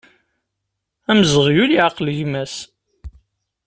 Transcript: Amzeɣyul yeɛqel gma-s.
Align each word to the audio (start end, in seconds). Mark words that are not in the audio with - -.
Amzeɣyul 1.11 1.71
yeɛqel 1.73 2.07
gma-s. 2.17 2.55